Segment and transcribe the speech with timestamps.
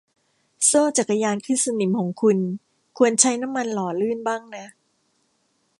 [0.65, 2.37] โซ่จักรยานขึ้นสนิมของคุณ
[2.97, 4.65] ควรใช้น้ำมันหล่อลื่นบ้างนะ